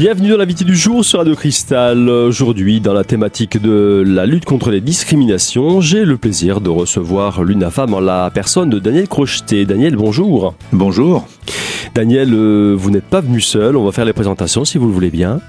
Bienvenue 0.00 0.30
dans 0.30 0.38
l'invité 0.38 0.64
du 0.64 0.74
jour 0.74 1.04
sur 1.04 1.18
Radio 1.18 1.34
Cristal. 1.34 2.08
Aujourd'hui, 2.08 2.80
dans 2.80 2.94
la 2.94 3.04
thématique 3.04 3.60
de 3.60 4.02
la 4.06 4.24
lutte 4.24 4.46
contre 4.46 4.70
les 4.70 4.80
discriminations, 4.80 5.82
j'ai 5.82 6.06
le 6.06 6.16
plaisir 6.16 6.62
de 6.62 6.70
recevoir 6.70 7.44
l'UNAFAM 7.44 7.92
en 7.92 8.00
la 8.00 8.30
personne 8.30 8.70
de 8.70 8.78
Daniel 8.78 9.08
Crocheté. 9.08 9.66
Daniel, 9.66 9.96
bonjour. 9.96 10.54
Bonjour. 10.72 11.28
Daniel, 11.94 12.32
euh, 12.32 12.74
vous 12.74 12.90
n'êtes 12.90 13.04
pas 13.04 13.20
venu 13.20 13.42
seul, 13.42 13.76
on 13.76 13.84
va 13.84 13.92
faire 13.92 14.06
les 14.06 14.14
présentations 14.14 14.64
si 14.64 14.78
vous 14.78 14.86
le 14.86 14.92
voulez 14.94 15.10
bien. 15.10 15.42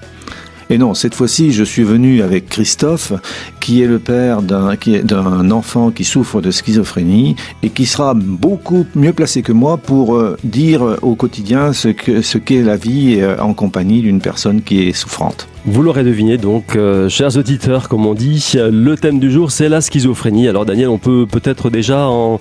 Et 0.71 0.77
non, 0.77 0.93
cette 0.93 1.15
fois-ci, 1.15 1.51
je 1.51 1.65
suis 1.65 1.83
venu 1.83 2.21
avec 2.21 2.47
Christophe, 2.47 3.11
qui 3.59 3.81
est 3.81 3.87
le 3.87 3.99
père 3.99 4.41
d'un, 4.41 5.51
enfant 5.51 5.91
qui 5.91 6.05
souffre 6.05 6.39
de 6.39 6.49
schizophrénie 6.49 7.35
et 7.61 7.69
qui 7.71 7.85
sera 7.85 8.13
beaucoup 8.13 8.85
mieux 8.95 9.11
placé 9.11 9.41
que 9.41 9.51
moi 9.51 9.75
pour 9.75 10.15
euh, 10.15 10.37
dire 10.45 10.97
au 11.01 11.15
quotidien 11.15 11.73
ce 11.73 11.89
qu'est 12.37 12.61
la 12.61 12.77
vie 12.77 13.17
euh, 13.19 13.37
en 13.41 13.53
compagnie 13.53 14.01
d'une 14.01 14.21
personne 14.21 14.61
qui 14.61 14.87
est 14.87 14.93
souffrante. 14.93 15.49
Vous 15.63 15.83
l'aurez 15.83 16.03
deviné 16.03 16.37
donc, 16.37 16.75
euh, 16.75 17.07
chers 17.07 17.37
auditeurs, 17.37 17.87
comme 17.87 18.07
on 18.07 18.15
dit, 18.15 18.53
le 18.55 18.95
thème 18.95 19.19
du 19.19 19.29
jour 19.29 19.51
c'est 19.51 19.69
la 19.69 19.79
schizophrénie. 19.79 20.47
Alors 20.47 20.65
Daniel, 20.65 20.89
on 20.89 20.97
peut 20.97 21.27
peut-être 21.31 21.69
déjà 21.69 22.07
en, 22.07 22.39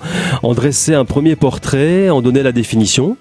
dresser 0.55 0.95
un 0.95 1.05
premier 1.05 1.35
portrait, 1.35 2.09
en 2.09 2.23
donner 2.23 2.41
la 2.41 2.51
définition. 2.51 3.17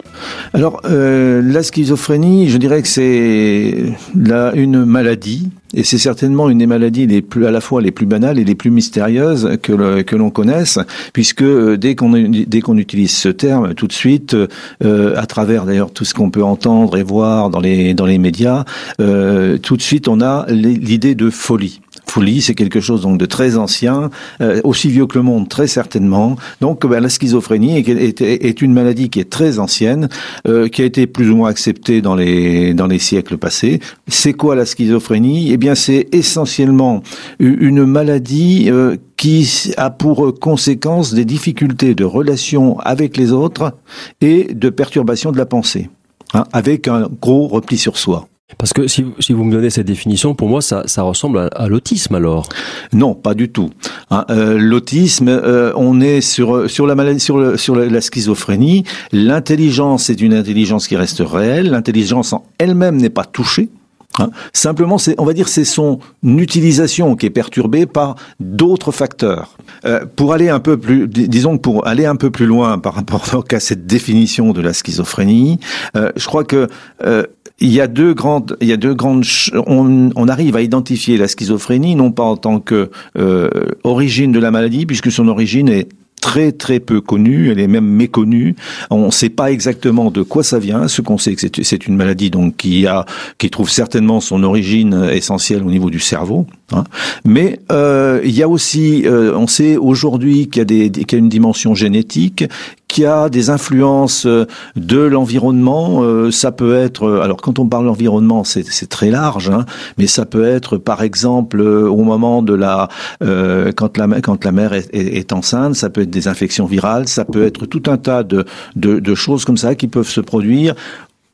Alors 0.54 0.80
euh, 0.86 1.42
la 1.44 1.62
schizophrénie, 1.62 2.48
je 2.48 2.56
dirais 2.56 2.80
que 2.80 2.88
c'est 2.88 3.92
là 4.16 4.52
une 4.54 4.86
maladie 4.86 5.50
et 5.74 5.84
c'est 5.84 5.98
certainement 5.98 6.48
une 6.48 6.58
des 6.58 6.66
maladies 6.66 7.06
les 7.06 7.22
plus, 7.22 7.46
à 7.46 7.50
la 7.50 7.60
fois 7.60 7.80
les 7.80 7.92
plus 7.92 8.06
banales 8.06 8.38
et 8.38 8.44
les 8.44 8.54
plus 8.54 8.70
mystérieuses 8.70 9.58
que, 9.62 10.16
l'on 10.16 10.30
connaisse, 10.30 10.78
puisque 11.12 11.42
euh, 11.42 11.76
dès 11.76 11.94
qu'on, 11.94 12.10
dès 12.10 12.60
qu'on 12.60 12.76
utilise 12.76 13.12
ce 13.12 13.28
terme, 13.28 13.74
tout 13.74 13.86
de 13.86 13.92
suite, 13.92 14.36
euh, 14.84 15.14
à 15.16 15.26
travers 15.26 15.66
d'ailleurs 15.66 15.92
tout 15.92 16.04
ce 16.04 16.14
qu'on 16.14 16.30
peut 16.30 16.42
entendre 16.42 16.96
et 16.96 17.02
voir 17.02 17.50
dans 17.50 17.60
les, 17.60 17.94
dans 17.94 18.06
les 18.06 18.18
médias, 18.18 18.64
euh, 19.00 19.58
tout 19.58 19.76
de 19.76 19.82
suite 19.82 20.08
on 20.08 20.20
a 20.20 20.46
l'idée 20.48 21.14
de 21.14 21.30
folie. 21.30 21.80
Folie, 22.10 22.42
c'est 22.42 22.56
quelque 22.56 22.80
chose 22.80 23.02
donc 23.02 23.18
de 23.18 23.26
très 23.26 23.56
ancien, 23.56 24.10
euh, 24.40 24.60
aussi 24.64 24.88
vieux 24.88 25.06
que 25.06 25.16
le 25.16 25.22
monde 25.22 25.48
très 25.48 25.68
certainement. 25.68 26.34
Donc 26.60 26.84
ben, 26.84 26.98
la 26.98 27.08
schizophrénie 27.08 27.78
est, 27.78 27.88
est, 27.88 28.20
est, 28.20 28.62
une 28.62 28.72
maladie 28.72 29.10
qui 29.10 29.20
est 29.20 29.30
très 29.30 29.60
ancienne, 29.60 30.08
euh, 30.48 30.66
qui 30.68 30.82
a 30.82 30.84
été 30.84 31.06
plus 31.06 31.30
ou 31.30 31.36
moins 31.36 31.50
acceptée 31.50 32.02
dans 32.02 32.16
les 32.16 32.74
dans 32.74 32.88
les 32.88 32.98
siècles 32.98 33.38
passés. 33.38 33.78
C'est 34.08 34.32
quoi 34.32 34.56
la 34.56 34.66
schizophrénie? 34.66 35.52
Eh 35.52 35.56
bien, 35.56 35.76
c'est 35.76 36.08
essentiellement 36.10 37.02
une 37.38 37.84
maladie 37.84 38.66
euh, 38.68 38.96
qui 39.16 39.72
a 39.76 39.90
pour 39.90 40.34
conséquence 40.40 41.14
des 41.14 41.24
difficultés 41.24 41.94
de 41.94 42.04
relation 42.04 42.76
avec 42.80 43.16
les 43.16 43.30
autres 43.30 43.76
et 44.20 44.52
de 44.52 44.68
perturbation 44.68 45.30
de 45.30 45.38
la 45.38 45.46
pensée, 45.46 45.90
hein, 46.34 46.42
avec 46.52 46.88
un 46.88 47.08
gros 47.20 47.46
repli 47.46 47.78
sur 47.78 47.96
soi. 47.96 48.29
Parce 48.58 48.72
que 48.72 48.86
si, 48.88 49.04
si, 49.18 49.32
vous 49.32 49.44
me 49.44 49.52
donnez 49.52 49.70
cette 49.70 49.86
définition, 49.86 50.34
pour 50.34 50.48
moi, 50.48 50.62
ça, 50.62 50.82
ça 50.86 51.02
ressemble 51.02 51.38
à, 51.38 51.46
à 51.46 51.68
l'autisme 51.68 52.14
alors. 52.14 52.48
Non, 52.92 53.14
pas 53.14 53.34
du 53.34 53.48
tout. 53.48 53.70
Hein, 54.10 54.24
euh, 54.30 54.58
l'autisme, 54.58 55.28
euh, 55.28 55.72
on 55.76 56.00
est 56.00 56.20
sur 56.20 56.68
sur 56.68 56.86
la 56.86 56.94
maladie, 56.94 57.20
sur, 57.20 57.38
le, 57.38 57.56
sur 57.56 57.76
la 57.76 58.00
schizophrénie. 58.00 58.84
L'intelligence 59.12 60.10
est 60.10 60.20
une 60.20 60.34
intelligence 60.34 60.88
qui 60.88 60.96
reste 60.96 61.22
réelle. 61.24 61.70
L'intelligence 61.70 62.32
en 62.32 62.44
elle-même 62.58 62.96
n'est 62.96 63.10
pas 63.10 63.24
touchée. 63.24 63.70
Hein. 64.18 64.30
Simplement, 64.52 64.96
on 65.18 65.24
va 65.24 65.32
dire, 65.32 65.48
c'est 65.48 65.64
son 65.64 66.00
utilisation 66.24 67.14
qui 67.14 67.26
est 67.26 67.30
perturbée 67.30 67.86
par 67.86 68.16
d'autres 68.40 68.90
facteurs. 68.90 69.56
Euh, 69.84 70.04
pour 70.16 70.32
aller 70.32 70.48
un 70.48 70.58
peu 70.58 70.76
plus, 70.76 71.06
disons 71.06 71.58
pour 71.58 71.86
aller 71.86 72.06
un 72.06 72.16
peu 72.16 72.30
plus 72.30 72.46
loin 72.46 72.78
par 72.78 72.94
rapport 72.94 73.44
à 73.52 73.60
cette 73.60 73.86
définition 73.86 74.52
de 74.52 74.60
la 74.60 74.72
schizophrénie, 74.72 75.60
euh, 75.96 76.10
je 76.16 76.26
crois 76.26 76.44
que 76.44 76.68
euh, 77.04 77.24
il 77.60 77.70
y 77.70 77.80
a 77.80 77.86
deux 77.86 78.14
grandes, 78.14 78.56
il 78.60 78.68
y 78.68 78.72
a 78.72 78.76
deux 78.76 78.94
grandes. 78.94 79.24
On, 79.66 80.10
on, 80.16 80.28
arrive 80.28 80.56
à 80.56 80.62
identifier 80.62 81.16
la 81.18 81.28
schizophrénie 81.28 81.94
non 81.94 82.10
pas 82.10 82.24
en 82.24 82.36
tant 82.36 82.58
que 82.58 82.90
euh, 83.18 83.50
origine 83.84 84.32
de 84.32 84.38
la 84.38 84.50
maladie, 84.50 84.86
puisque 84.86 85.12
son 85.12 85.28
origine 85.28 85.68
est 85.68 85.88
très 86.20 86.52
très 86.52 86.80
peu 86.80 87.00
connue, 87.00 87.50
elle 87.50 87.60
est 87.60 87.66
même 87.66 87.86
méconnue. 87.86 88.54
On 88.90 89.06
ne 89.06 89.10
sait 89.10 89.30
pas 89.30 89.50
exactement 89.50 90.10
de 90.10 90.22
quoi 90.22 90.42
ça 90.42 90.58
vient. 90.58 90.88
Ce 90.88 91.02
qu'on 91.02 91.18
sait, 91.18 91.34
que 91.34 91.62
c'est 91.62 91.86
une 91.86 91.96
maladie 91.96 92.30
donc 92.30 92.56
qui 92.56 92.86
a, 92.86 93.04
qui 93.38 93.50
trouve 93.50 93.70
certainement 93.70 94.20
son 94.20 94.42
origine 94.42 95.08
essentielle 95.12 95.62
au 95.62 95.70
niveau 95.70 95.90
du 95.90 96.00
cerveau. 96.00 96.46
Hein. 96.72 96.84
Mais 97.24 97.60
euh, 97.72 98.20
il 98.24 98.32
y 98.32 98.42
a 98.42 98.48
aussi, 98.48 99.06
euh, 99.06 99.36
on 99.36 99.46
sait 99.46 99.76
aujourd'hui 99.76 100.48
qu'il 100.48 100.60
y 100.60 100.62
a 100.62 100.64
des, 100.64 100.90
qu'il 100.90 101.12
y 101.12 101.14
a 101.16 101.18
une 101.18 101.28
dimension 101.28 101.74
génétique, 101.74 102.44
qu'il 102.90 103.04
y 103.04 103.06
a 103.06 103.28
des 103.28 103.50
influences 103.50 104.26
euh, 104.26 104.46
de 104.76 104.98
l'environnement. 104.98 106.02
Euh, 106.02 106.30
ça 106.30 106.52
peut 106.52 106.76
être, 106.76 107.04
euh, 107.04 107.22
alors 107.22 107.40
quand 107.40 107.58
on 107.58 107.66
parle 107.66 107.86
d'environnement, 107.86 108.44
c'est 108.44 108.88
très 108.88 109.10
large, 109.10 109.50
hein, 109.50 109.64
mais 109.96 110.06
ça 110.06 110.26
peut 110.26 110.44
être 110.44 110.76
par 110.76 111.02
exemple 111.02 111.60
au 111.60 112.02
moment 112.02 112.42
de 112.42 112.54
la, 112.54 112.88
quand 113.20 113.96
la 113.96 114.20
quand 114.20 114.44
la 114.44 114.52
mère 114.52 114.72
est, 114.72 114.92
est, 114.92 115.18
est, 115.18 115.32
enceinte, 115.32 115.76
ça 115.76 115.88
peut 115.88 116.02
être 116.02 116.10
des 116.10 116.26
infections 116.28 116.66
virales, 116.66 117.06
ça 117.08 117.24
peut 117.24 117.44
être 117.44 117.66
tout 117.66 117.82
un 117.86 117.96
tas 117.96 118.22
de, 118.22 118.44
de, 118.76 118.98
de 118.98 119.14
choses 119.14 119.44
comme 119.44 119.56
ça 119.56 119.74
qui 119.74 119.86
peuvent 119.86 120.08
se 120.08 120.20
produire 120.20 120.74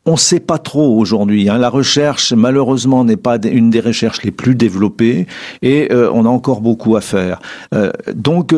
on 0.06 0.12
ne 0.12 0.16
sait 0.16 0.40
pas 0.40 0.58
trop 0.58 0.98
aujourd'hui. 0.98 1.48
Hein. 1.48 1.58
La 1.58 1.68
recherche, 1.68 2.32
malheureusement, 2.32 3.04
n'est 3.04 3.16
pas 3.16 3.38
une 3.44 3.70
des 3.70 3.80
recherches 3.80 4.22
les 4.22 4.30
plus 4.30 4.54
développées 4.54 5.26
et 5.62 5.92
euh, 5.92 6.10
on 6.12 6.24
a 6.24 6.28
encore 6.28 6.60
beaucoup 6.60 6.96
à 6.96 7.00
faire. 7.00 7.40
Euh, 7.74 7.90
donc, 8.14 8.54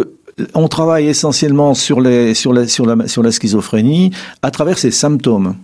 on 0.54 0.68
travaille 0.68 1.08
essentiellement 1.08 1.74
sur, 1.74 2.00
la, 2.00 2.34
schizophrénie 3.32 4.10
à 4.42 4.50
travers 4.50 4.78
ses 4.78 4.90
symptômes. 4.90 5.56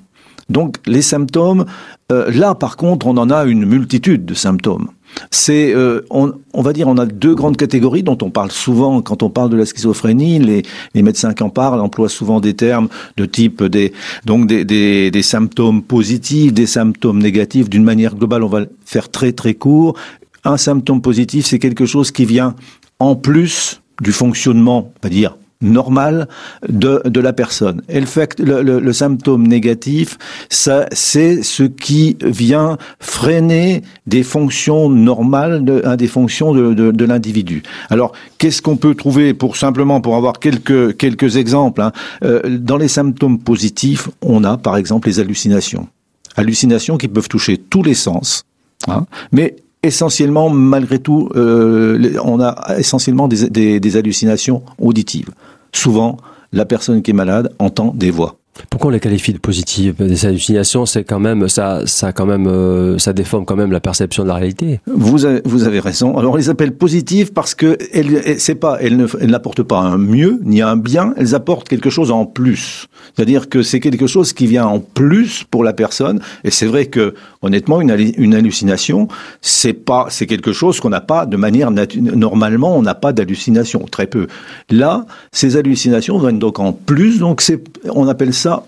Donc 0.51 0.77
les 0.87 1.03
symptômes, 1.03 1.65
euh, 2.13 2.31
là 2.31 2.55
par 2.55 2.77
contre, 2.77 3.07
on 3.07 3.17
en 3.17 3.31
a 3.31 3.45
une 3.45 3.65
multitude 3.65 4.25
de 4.25 4.35
symptômes. 4.35 4.89
C'est, 5.31 5.73
euh, 5.75 6.03
on, 6.11 6.33
on, 6.53 6.63
va 6.63 6.73
dire, 6.73 6.89
on 6.89 6.97
a 6.99 7.07
deux 7.07 7.35
grandes 7.35 7.57
catégories 7.57 8.03
dont 8.03 8.19
on 8.23 8.31
parle 8.31 8.51
souvent 8.51 9.03
quand 9.03 9.23
on 9.23 9.31
parle 9.31 9.51
de 9.51 9.57
la 9.57 9.67
schizophrénie. 9.67 10.39
Les, 10.39 10.63
les 10.95 11.03
médecins 11.03 11.35
qui 11.35 11.43
en 11.43 11.51
parlent 11.51 11.81
emploient 11.81 12.09
souvent 12.09 12.41
des 12.41 12.55
termes 12.55 12.89
de 13.17 13.27
type 13.27 13.63
des, 13.63 13.93
donc 14.25 14.47
des, 14.47 14.65
des, 14.65 15.11
des 15.11 15.23
symptômes 15.23 15.83
positifs, 15.83 16.53
des 16.53 16.67
symptômes 16.67 17.21
négatifs. 17.23 17.69
D'une 17.69 17.85
manière 17.85 18.15
globale, 18.15 18.43
on 18.43 18.49
va 18.49 18.65
faire 18.85 19.11
très 19.11 19.33
très 19.33 19.55
court. 19.55 19.97
Un 20.45 20.57
symptôme 20.57 21.01
positif, 21.01 21.47
c'est 21.47 21.59
quelque 21.59 21.87
chose 21.87 22.11
qui 22.11 22.25
vient 22.25 22.55
en 22.99 23.17
plus 23.17 23.81
du 24.01 24.13
fonctionnement, 24.13 24.93
on 24.95 25.07
va 25.07 25.09
dire, 25.09 25.37
normal 25.65 26.29
de, 26.69 27.03
de 27.05 27.21
la 27.21 27.33
personne. 27.33 27.83
Et 27.89 28.01
le, 28.01 28.07
fait, 28.07 28.39
le, 28.39 28.63
le, 28.63 28.79
le 28.79 28.93
symptôme 28.93 29.47
négatif, 29.47 30.19
ça, 30.49 30.87
c'est 30.93 31.43
ce 31.43 31.65
qui 31.65 32.17
vient 32.23 32.79
freiner 33.01 33.83
des 34.07 34.23
fonctions 34.23 34.89
normales, 34.89 35.65
de, 35.65 35.83
hein, 35.85 35.97
des 35.97 36.07
fonctions 36.07 36.55
de, 36.55 36.75
de, 36.75 36.91
de 36.91 37.05
l'individu. 37.05 37.63
Alors, 37.91 38.13
qu'est-ce 38.39 38.63
qu'on 38.63 38.77
peut 38.77 38.95
trouver 38.95 39.35
pour 39.35 39.57
simplement 39.57 40.01
pour 40.01 40.17
avoir 40.17 40.39
quelques 40.39 40.97
quelques 40.97 41.37
exemples 41.37 41.83
hein, 41.83 41.93
euh, 42.25 42.59
Dans 42.59 42.77
les 42.77 42.89
symptômes 42.89 43.39
positifs, 43.39 44.09
on 44.23 44.45
a 44.45 44.57
par 44.57 44.77
exemple 44.77 45.09
les 45.09 45.21
hallucinations, 45.21 45.89
hallucinations 46.37 46.99
qui 46.99 47.09
peuvent 47.09 47.29
toucher 47.29 47.59
tous 47.59 47.83
les 47.83 47.95
sens. 47.95 48.45
Hein, 48.87 49.07
mais 49.33 49.57
essentiellement, 49.85 50.51
malgré 50.51 50.99
tout, 50.99 51.29
euh, 51.37 52.15
on 52.25 52.41
a 52.41 52.79
essentiellement 52.79 53.29
des, 53.29 53.49
des, 53.51 53.81
des 53.81 53.97
hallucinations 53.97 54.63
auditives. 54.79 55.31
Souvent, 55.73 56.17
la 56.53 56.65
personne 56.65 57.03
qui 57.03 57.11
est 57.11 57.15
malade 57.15 57.53
entend 57.59 57.93
des 57.95 58.11
voix. 58.11 58.37
Pourquoi 58.71 58.89
on 58.89 58.93
les 58.93 59.01
qualifie 59.01 59.33
de 59.33 59.39
positives 59.39 59.97
Des 59.99 60.27
hallucinations, 60.27 60.87
c'est 60.87 61.05
quand 61.05 61.19
même 61.19 61.49
ça, 61.49 61.83
ça 61.87 62.13
quand 62.13 62.27
même, 62.27 62.47
euh, 62.47 62.99
ça 62.99 63.13
déforme 63.13 63.45
quand 63.45 63.57
même 63.57 63.73
la 63.73 63.81
perception 63.81 64.23
de 64.23 64.29
la 64.29 64.35
réalité. 64.35 64.81
Vous 64.87 65.25
avez, 65.25 65.43
vous 65.45 65.65
avez 65.65 65.81
raison. 65.81 66.17
Alors 66.19 66.35
on 66.35 66.37
les 66.37 66.51
appelle 66.51 66.73
positives 66.73 67.33
parce 67.33 67.55
que 67.55 67.77
elles, 67.93 68.39
c'est 68.39 68.55
pas, 68.55 68.79
elles 68.81 68.97
ne, 68.97 69.07
elles 69.21 69.31
n'apportent 69.31 69.63
pas 69.63 69.79
un 69.79 69.99
mieux 69.99 70.41
ni 70.45 70.63
un 70.63 70.77
bien. 70.77 71.15
Elles 71.17 71.35
apportent 71.35 71.69
quelque 71.69 71.91
chose 71.91 72.11
en 72.11 72.27
plus. 72.27 72.87
C'est-à-dire 73.15 73.49
que 73.49 73.63
c'est 73.63 73.81
quelque 73.81 74.07
chose 74.07 74.33
qui 74.33 74.47
vient 74.47 74.67
en 74.67 74.81
plus 74.81 75.45
pour 75.51 75.65
la 75.65 75.73
personne. 75.73 76.21
Et 76.45 76.51
c'est 76.51 76.67
vrai 76.67 76.87
que 76.87 77.15
honnêtement, 77.45 77.81
une, 77.81 78.35
hallucination, 78.35 79.09
c'est 79.41 79.73
pas, 79.73 80.07
c'est 80.09 80.27
quelque 80.27 80.53
chose 80.53 80.81
qu'on 80.81 80.89
n'a 80.89 81.01
pas 81.01 81.27
de 81.27 81.37
manière 81.37 81.71
normalement, 81.71 82.77
on 82.77 82.83
n'a 82.83 82.95
pas 82.95 83.13
d'hallucination, 83.13 83.81
très 83.91 84.07
peu. 84.07 84.27
Là, 84.71 85.07
ces 85.33 85.57
hallucinations 85.57 86.19
viennent 86.19 86.39
donc 86.39 86.59
en 86.59 86.73
plus. 86.73 87.19
Donc 87.19 87.41
c'est, 87.41 87.63
on 87.91 88.09
appelle 88.09 88.35
ça 88.35 88.65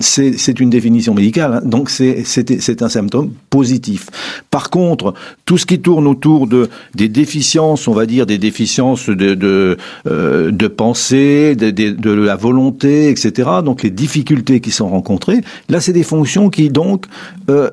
ça, 0.00 0.22
c'est 0.36 0.60
une 0.60 0.70
définition 0.70 1.14
médicale, 1.14 1.54
hein. 1.54 1.62
donc 1.64 1.90
c'est 1.90 2.82
un 2.82 2.88
symptôme 2.88 3.32
positif. 3.50 4.06
Par 4.50 4.70
contre, 4.70 5.14
tout 5.44 5.58
ce 5.58 5.66
qui 5.66 5.80
tourne 5.80 6.06
autour 6.06 6.46
de 6.46 6.70
des 6.94 7.08
déficiences, 7.08 7.86
on 7.86 7.92
va 7.92 8.06
dire 8.06 8.24
des 8.24 8.38
déficiences 8.38 9.10
de 9.10 9.34
de, 9.34 9.76
euh, 10.06 10.50
de 10.50 10.68
pensée, 10.68 11.54
de, 11.54 11.70
de, 11.70 11.90
de, 11.90 12.10
la 12.10 12.36
volonté, 12.36 13.10
etc. 13.10 13.48
Donc 13.64 13.82
les 13.82 13.90
difficultés 13.90 14.60
qui 14.60 14.70
sont 14.70 14.88
rencontrées, 14.88 15.40
là 15.68 15.80
c'est 15.80 15.92
des 15.92 16.02
fonctions 16.04 16.48
qui 16.48 16.70
donc 16.70 17.06
euh, 17.50 17.70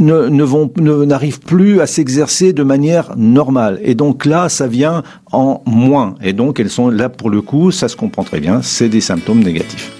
ne, 0.00 1.04
n'arrivent 1.04 1.40
plus 1.40 1.80
à 1.80 1.86
s'exercer 1.86 2.52
de 2.52 2.62
manière 2.62 3.14
normale 3.16 3.78
et 3.82 3.94
donc 3.94 4.24
là 4.24 4.48
ça 4.48 4.66
vient 4.66 5.02
en 5.32 5.62
moins 5.66 6.14
et 6.22 6.32
donc 6.32 6.60
elles 6.60 6.70
sont 6.70 6.88
là 6.88 7.08
pour 7.08 7.30
le 7.30 7.42
coup 7.42 7.70
ça 7.70 7.88
se 7.88 7.96
comprend 7.96 8.24
très 8.24 8.40
bien 8.40 8.62
c'est 8.62 8.88
des 8.88 9.00
symptômes 9.00 9.42
négatifs 9.42 9.92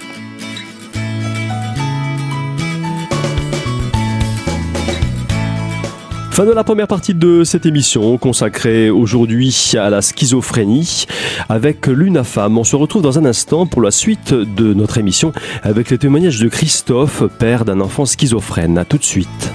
Fin 6.37 6.45
de 6.45 6.51
la 6.51 6.63
première 6.63 6.87
partie 6.87 7.15
de 7.15 7.43
cette 7.43 7.65
émission 7.65 8.15
consacrée 8.19 8.91
aujourd'hui 8.91 9.73
à 9.75 9.89
la 9.89 10.03
schizophrénie 10.03 11.07
avec 11.49 11.87
l'UNAFAM. 11.87 12.59
On 12.59 12.63
se 12.63 12.75
retrouve 12.75 13.01
dans 13.01 13.17
un 13.17 13.25
instant 13.25 13.65
pour 13.65 13.81
la 13.81 13.89
suite 13.89 14.35
de 14.35 14.75
notre 14.75 14.99
émission 14.99 15.33
avec 15.63 15.89
le 15.89 15.97
témoignage 15.97 16.39
de 16.39 16.47
Christophe, 16.47 17.23
père 17.39 17.65
d'un 17.65 17.79
enfant 17.79 18.05
schizophrène. 18.05 18.77
A 18.77 18.85
tout 18.85 18.99
de 18.99 19.03
suite. 19.03 19.51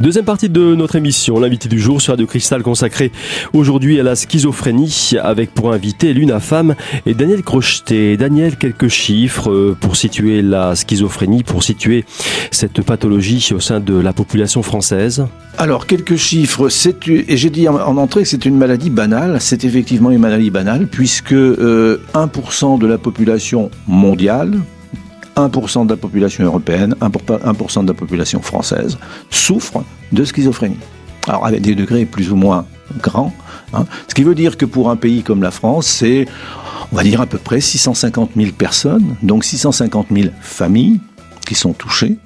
Deuxième 0.00 0.24
partie 0.24 0.48
de 0.48 0.74
notre 0.74 0.96
émission, 0.96 1.38
l'invité 1.38 1.68
du 1.68 1.78
jour 1.78 2.00
sur 2.00 2.14
Radio 2.14 2.26
Cristal 2.26 2.62
consacré 2.62 3.12
aujourd'hui 3.52 4.00
à 4.00 4.02
la 4.02 4.16
schizophrénie 4.16 5.12
avec 5.22 5.52
pour 5.52 5.74
invité 5.74 6.14
Luna 6.14 6.40
Femme 6.40 6.74
et 7.04 7.12
Daniel 7.12 7.42
Crocheté. 7.42 8.16
Daniel, 8.16 8.56
quelques 8.56 8.88
chiffres 8.88 9.50
euh, 9.50 9.76
pour 9.78 9.96
situer 9.96 10.40
la 10.40 10.74
schizophrénie, 10.74 11.42
pour 11.42 11.62
situer 11.62 12.06
cette 12.50 12.80
pathologie 12.80 13.52
au 13.54 13.60
sein 13.60 13.78
de 13.78 13.92
la 13.92 14.14
population 14.14 14.62
française. 14.62 15.26
Alors, 15.58 15.86
quelques 15.86 16.16
chiffres. 16.16 16.70
Et 17.06 17.36
j'ai 17.36 17.50
dit 17.50 17.68
en, 17.68 17.76
entrée 17.98 18.22
que 18.22 18.28
c'est 18.28 18.46
une 18.46 18.56
maladie 18.56 18.88
banale. 18.88 19.36
C'est 19.38 19.64
effectivement 19.64 20.10
une 20.10 20.20
maladie 20.20 20.50
banale 20.50 20.86
puisque 20.86 21.34
1% 21.34 21.34
euh, 21.34 22.78
de 22.78 22.86
la 22.86 22.96
population 22.96 23.70
mondiale, 23.86 24.60
1% 25.48 25.86
de 25.86 25.90
la 25.90 25.96
population 25.96 26.44
européenne, 26.44 26.94
1% 27.00 27.82
de 27.82 27.88
la 27.88 27.94
population 27.94 28.40
française 28.42 28.98
souffre 29.30 29.84
de 30.12 30.24
schizophrénie. 30.24 30.78
Alors 31.28 31.46
avec 31.46 31.62
des 31.62 31.74
degrés 31.74 32.06
plus 32.06 32.32
ou 32.32 32.36
moins 32.36 32.66
grands. 32.98 33.32
Hein. 33.72 33.84
Ce 34.08 34.14
qui 34.14 34.24
veut 34.24 34.34
dire 34.34 34.56
que 34.56 34.64
pour 34.64 34.90
un 34.90 34.96
pays 34.96 35.22
comme 35.22 35.42
la 35.42 35.50
France, 35.50 35.86
c'est, 35.86 36.26
on 36.92 36.96
va 36.96 37.02
dire 37.02 37.20
à 37.20 37.26
peu 37.26 37.38
près 37.38 37.60
650 37.60 38.30
000 38.36 38.52
personnes, 38.52 39.16
donc 39.22 39.44
650 39.44 40.08
000 40.10 40.28
familles 40.40 41.00
qui 41.46 41.54
sont 41.54 41.72
touchées. 41.72 42.16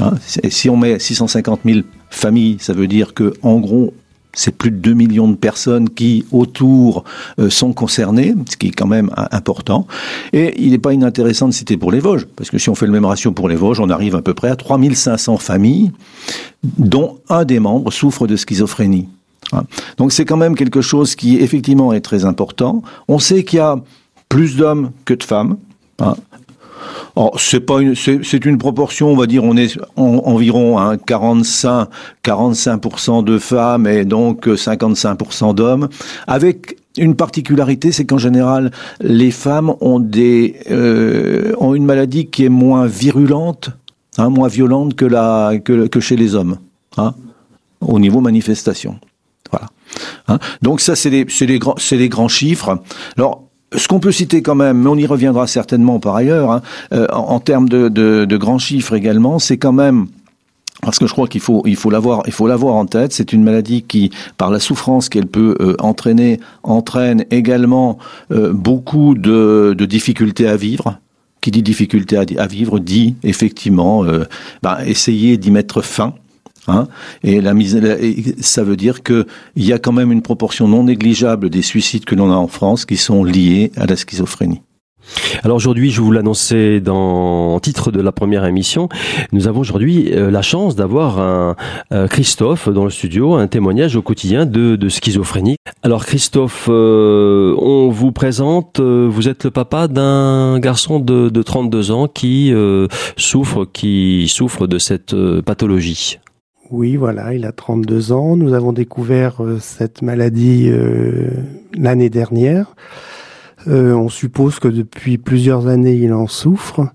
Hein. 0.00 0.12
Si 0.48 0.70
on 0.70 0.76
met 0.76 0.98
650 0.98 1.60
000 1.64 1.80
familles, 2.10 2.58
ça 2.60 2.72
veut 2.72 2.86
dire 2.86 3.14
que 3.14 3.34
en 3.42 3.58
gros, 3.58 3.94
c'est 4.34 4.56
plus 4.56 4.70
de 4.70 4.76
2 4.76 4.94
millions 4.94 5.28
de 5.28 5.36
personnes 5.36 5.88
qui, 5.88 6.24
autour, 6.32 7.04
euh, 7.38 7.50
sont 7.50 7.72
concernées, 7.72 8.34
ce 8.48 8.56
qui 8.56 8.68
est 8.68 8.72
quand 8.72 8.86
même 8.86 9.10
important. 9.30 9.86
Et 10.32 10.54
il 10.62 10.70
n'est 10.70 10.78
pas 10.78 10.92
inintéressant 10.92 11.48
de 11.48 11.52
citer 11.52 11.76
pour 11.76 11.92
les 11.92 12.00
Vosges, 12.00 12.26
parce 12.36 12.50
que 12.50 12.58
si 12.58 12.68
on 12.68 12.74
fait 12.74 12.86
le 12.86 12.92
même 12.92 13.04
ratio 13.04 13.32
pour 13.32 13.48
les 13.48 13.56
Vosges, 13.56 13.80
on 13.80 13.90
arrive 13.90 14.16
à 14.16 14.22
peu 14.22 14.34
près 14.34 14.48
à 14.48 14.56
3500 14.56 15.38
familles, 15.38 15.92
dont 16.62 17.18
un 17.28 17.44
des 17.44 17.60
membres 17.60 17.92
souffre 17.92 18.26
de 18.26 18.36
schizophrénie. 18.36 19.08
Hein. 19.52 19.64
Donc 19.98 20.12
c'est 20.12 20.24
quand 20.24 20.36
même 20.36 20.54
quelque 20.54 20.80
chose 20.80 21.14
qui, 21.14 21.36
effectivement, 21.38 21.92
est 21.92 22.00
très 22.00 22.24
important. 22.24 22.82
On 23.08 23.18
sait 23.18 23.44
qu'il 23.44 23.58
y 23.58 23.60
a 23.60 23.76
plus 24.28 24.56
d'hommes 24.56 24.90
que 25.04 25.14
de 25.14 25.22
femmes. 25.22 25.56
Hein 26.00 26.14
c'est 27.36 27.60
pas 27.60 27.80
une, 27.80 27.94
c'est 27.94 28.44
une 28.44 28.58
proportion, 28.58 29.08
on 29.08 29.16
va 29.16 29.26
dire, 29.26 29.44
on 29.44 29.56
est 29.56 29.78
environ 29.96 30.78
hein, 30.78 30.96
45, 30.96 31.88
45% 32.24 33.24
de 33.24 33.38
femmes 33.38 33.86
et 33.86 34.04
donc 34.04 34.46
55% 34.46 35.54
d'hommes, 35.54 35.88
avec 36.26 36.76
une 36.96 37.16
particularité, 37.16 37.92
c'est 37.92 38.04
qu'en 38.04 38.18
général, 38.18 38.70
les 39.00 39.30
femmes 39.30 39.74
ont 39.80 40.00
des 40.00 40.56
euh, 40.70 41.54
ont 41.58 41.74
une 41.74 41.84
maladie 41.84 42.26
qui 42.26 42.44
est 42.44 42.50
moins 42.50 42.86
virulente, 42.86 43.70
hein, 44.18 44.28
moins 44.28 44.48
violente 44.48 44.94
que 44.94 45.04
la 45.04 45.54
que, 45.62 45.86
que 45.86 46.00
chez 46.00 46.16
les 46.16 46.34
hommes, 46.34 46.58
hein, 46.96 47.14
au 47.80 47.98
niveau 47.98 48.20
manifestation. 48.20 48.98
Voilà. 49.50 49.68
Hein. 50.28 50.38
Donc 50.62 50.80
ça, 50.80 50.96
c'est 50.96 51.10
les, 51.10 51.26
les 51.40 51.58
grands, 51.58 51.76
les 51.90 52.08
grands 52.08 52.28
chiffres. 52.28 52.78
Alors 53.16 53.43
ce 53.76 53.88
qu'on 53.88 54.00
peut 54.00 54.12
citer 54.12 54.42
quand 54.42 54.54
même, 54.54 54.78
mais 54.78 54.88
on 54.88 54.96
y 54.96 55.06
reviendra 55.06 55.46
certainement 55.46 56.00
par 56.00 56.16
ailleurs, 56.16 56.50
hein, 56.50 56.62
euh, 56.92 57.06
en, 57.12 57.40
termes 57.40 57.68
de, 57.68 58.36
grands 58.36 58.58
chiffres 58.58 58.94
également, 58.94 59.38
c'est 59.38 59.56
quand 59.56 59.72
même 59.72 60.06
parce 60.82 60.98
que 60.98 61.06
je 61.06 61.12
crois 61.12 61.28
qu'il 61.28 61.40
faut 61.40 61.62
il 61.64 61.76
faut 61.76 61.88
l'avoir 61.88 62.24
il 62.26 62.32
faut 62.32 62.46
l'avoir 62.46 62.74
en 62.74 62.84
tête. 62.84 63.12
C'est 63.12 63.32
une 63.32 63.42
maladie 63.42 63.82
qui, 63.82 64.10
par 64.36 64.50
la 64.50 64.60
souffrance 64.60 65.08
qu'elle 65.08 65.26
peut 65.26 65.56
euh, 65.60 65.76
entraîner, 65.78 66.40
entraîne 66.62 67.24
également 67.30 67.98
euh, 68.32 68.52
beaucoup 68.52 69.14
de, 69.14 69.74
difficultés 69.88 70.46
à 70.46 70.56
vivre. 70.56 70.98
Qui 71.40 71.50
dit 71.50 71.62
difficulté 71.62 72.16
à, 72.16 72.46
vivre 72.46 72.78
dit 72.78 73.16
effectivement 73.22 74.02
bah, 74.62 74.78
essayer 74.86 75.36
d'y 75.36 75.50
mettre 75.50 75.82
fin. 75.82 76.14
Hein 76.68 76.88
et 77.22 77.40
la 77.40 77.54
mise, 77.54 77.80
ça 78.40 78.64
veut 78.64 78.76
dire 78.76 79.02
qu'il 79.02 79.24
y 79.56 79.72
a 79.72 79.78
quand 79.78 79.92
même 79.92 80.12
une 80.12 80.22
proportion 80.22 80.68
non 80.68 80.84
négligeable 80.84 81.50
des 81.50 81.62
suicides 81.62 82.04
que 82.04 82.14
l'on 82.14 82.30
a 82.32 82.36
en 82.36 82.48
France 82.48 82.84
qui 82.84 82.96
sont 82.96 83.24
liés 83.24 83.70
à 83.76 83.86
la 83.86 83.96
schizophrénie. 83.96 84.62
Alors 85.42 85.56
aujourd'hui, 85.56 85.90
je 85.90 86.00
vous 86.00 86.12
l'annonçais 86.12 86.80
dans 86.80 87.54
le 87.54 87.60
titre 87.60 87.90
de 87.90 88.00
la 88.00 88.12
première 88.12 88.44
émission, 88.44 88.88
nous 89.32 89.48
avons 89.48 89.60
aujourd'hui 89.60 90.10
euh, 90.12 90.30
la 90.30 90.42
chance 90.42 90.76
d'avoir 90.76 91.18
un 91.18 91.56
euh, 91.92 92.06
Christophe 92.08 92.68
dans 92.68 92.84
le 92.84 92.90
studio, 92.90 93.34
un 93.34 93.46
témoignage 93.46 93.96
au 93.96 94.02
quotidien 94.02 94.46
de, 94.46 94.76
de 94.76 94.88
schizophrénie. 94.88 95.56
Alors 95.82 96.06
Christophe, 96.06 96.68
euh, 96.70 97.54
on 97.58 97.90
vous 97.90 98.12
présente, 98.12 98.80
vous 98.80 99.28
êtes 99.28 99.44
le 99.44 99.50
papa 99.50 99.88
d'un 99.88 100.58
garçon 100.58 101.00
de, 101.00 101.28
de 101.28 101.42
32 101.42 101.90
ans 101.90 102.08
qui 102.08 102.52
souffre, 103.16 103.64
qui 103.64 104.28
souffre 104.28 104.66
de 104.66 104.78
cette 104.78 105.14
pathologie. 105.42 106.18
Oui, 106.70 106.96
voilà, 106.96 107.34
il 107.34 107.44
a 107.44 107.52
32 107.52 108.12
ans. 108.12 108.36
Nous 108.36 108.54
avons 108.54 108.72
découvert 108.72 109.42
euh, 109.42 109.58
cette 109.60 110.00
maladie 110.00 110.68
euh, 110.70 111.28
l'année 111.74 112.08
dernière. 112.08 112.74
Euh, 113.68 113.92
on 113.92 114.08
suppose 114.08 114.58
que 114.58 114.68
depuis 114.68 115.18
plusieurs 115.18 115.66
années, 115.66 115.94
il 115.94 116.12
en 116.12 116.26
souffre. 116.26 116.88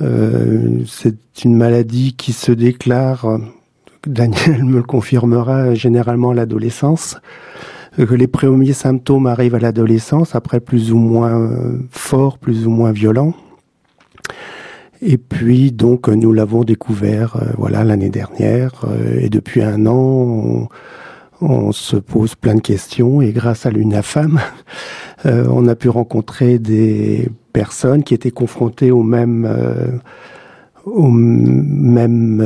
c'est 0.00 1.44
une 1.44 1.56
maladie 1.56 2.14
qui 2.14 2.32
se 2.32 2.52
déclare, 2.52 3.38
Daniel 4.06 4.64
me 4.64 4.76
le 4.76 4.82
confirmera, 4.82 5.74
généralement 5.74 6.30
à 6.30 6.34
l'adolescence. 6.34 7.16
Que 7.96 8.14
les 8.14 8.26
premiers 8.26 8.74
symptômes 8.74 9.26
arrivent 9.26 9.54
à 9.54 9.58
l'adolescence, 9.58 10.34
après 10.34 10.60
plus 10.60 10.92
ou 10.92 10.98
moins 10.98 11.50
forts, 11.90 12.36
plus 12.36 12.66
ou 12.66 12.70
moins 12.70 12.92
violents. 12.92 13.34
Et 15.02 15.18
puis 15.18 15.72
donc 15.72 16.08
nous 16.08 16.32
l'avons 16.32 16.64
découvert 16.64 17.36
euh, 17.36 17.52
voilà 17.58 17.84
l'année 17.84 18.08
dernière 18.08 18.84
euh, 18.84 19.18
et 19.20 19.28
depuis 19.28 19.62
un 19.62 19.86
an 19.86 20.68
on, 21.42 21.72
se 21.72 21.96
pose 21.96 22.34
plein 22.34 22.54
de 22.54 22.60
questions 22.60 23.20
et 23.20 23.32
grâce 23.32 23.66
à 23.66 23.70
l'UNAFAM 23.70 24.40
euh, 25.26 25.46
on 25.50 25.68
a 25.68 25.74
pu 25.74 25.90
rencontrer 25.90 26.58
des 26.58 27.28
personnes 27.52 28.04
qui 28.04 28.14
étaient 28.14 28.30
confrontées 28.30 28.90
au 28.90 29.02
même 29.02 30.00
au 30.86 31.08
même 31.08 32.42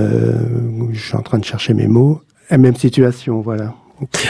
je 0.92 1.00
suis 1.00 1.16
en 1.16 1.23
train 1.23 1.38
de 1.38 1.45
chercher 1.45 1.75
mes 1.75 1.87
mots 1.87 2.21
la 2.50 2.59
même 2.59 2.76
situation 2.76 3.40
voilà 3.40 3.75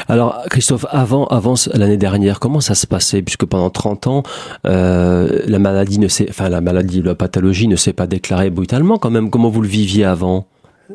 alors, 0.08 0.42
Christophe, 0.50 0.86
avant, 0.90 1.26
avant 1.26 1.54
l'année 1.74 1.96
dernière, 1.96 2.40
comment 2.40 2.60
ça 2.60 2.74
se 2.74 2.86
passait? 2.86 3.22
Puisque 3.22 3.44
pendant 3.44 3.70
30 3.70 4.06
ans, 4.06 4.22
euh, 4.66 5.40
la 5.46 5.58
maladie 5.58 5.98
ne 5.98 6.08
s'est, 6.08 6.26
enfin, 6.28 6.48
la 6.48 6.60
maladie, 6.60 7.02
la 7.02 7.14
pathologie 7.14 7.68
ne 7.68 7.76
s'est 7.76 7.92
pas 7.92 8.06
déclarée 8.06 8.50
brutalement 8.50 8.98
quand 8.98 9.10
même. 9.10 9.30
Comment 9.30 9.50
vous 9.50 9.62
le 9.62 9.68
viviez 9.68 10.04
avant? 10.04 10.46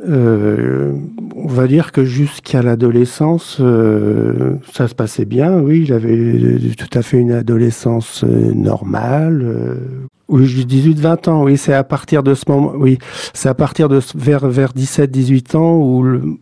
Euh, 0.10 0.94
on 1.36 1.48
va 1.48 1.67
dire 1.67 1.94
que 1.94 2.03
jusqu'à 2.03 2.62
l'adolescence, 2.62 3.58
euh, 3.62 4.55
ça 4.74 4.89
se 4.89 4.96
passait 4.96 5.24
bien. 5.24 5.60
Oui, 5.60 5.86
j'avais 5.86 6.60
tout 6.77 6.98
à 6.98 7.01
fait 7.01 7.17
une 7.17 7.32
adolescence 7.32 8.24
normale. 8.24 9.79
oui, 10.27 10.46
18-20 10.46 11.29
ans. 11.29 11.44
Oui, 11.44 11.58
c'est 11.58 11.74
à 11.74 11.86
partir 11.86 12.24
de 12.24 12.34
ce 12.34 12.44
moment. 12.50 12.74
Oui, 12.75 12.98
c'est 13.34 13.48
à 13.48 13.53
partir 13.53 13.88
de 13.88 14.01
vers 14.15 14.48
vers 14.50 14.74
17-18 14.74 15.55
ans 15.55 15.77
où 15.77 16.03
le, 16.03 16.38